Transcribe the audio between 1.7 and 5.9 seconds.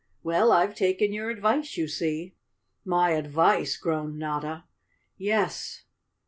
you see." "My advice!" groaned Notta." Yes."